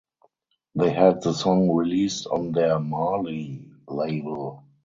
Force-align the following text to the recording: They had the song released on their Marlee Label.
They 0.73 0.91
had 0.93 1.21
the 1.21 1.31
song 1.31 1.69
released 1.69 2.25
on 2.25 2.53
their 2.53 2.79
Marlee 2.79 3.63
Label. 3.87 4.63